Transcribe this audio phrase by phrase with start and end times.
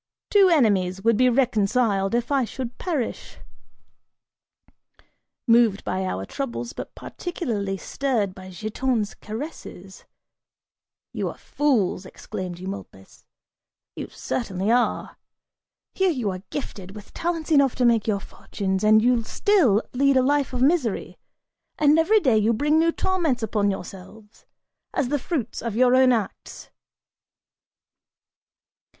[0.31, 3.37] Two enemies would be reconciled if I should perish!"
[5.45, 10.05] (Moved by our troubles, but particularly stirred by Giton's caresses,
[11.13, 13.25] "You are fools," exclaimed Eumolpus,
[13.95, 15.17] "you certainly are:
[15.93, 20.17] here you are gifted with talents enough to make your fortunes and you still lead
[20.17, 21.19] a life of misery,
[21.77, 24.47] and every day you bring new torments upon yourselves,
[24.95, 26.71] as the fruits of your own acts!)"